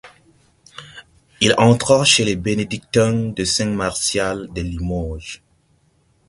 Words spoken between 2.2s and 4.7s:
les bénédictins de Saint-Martial de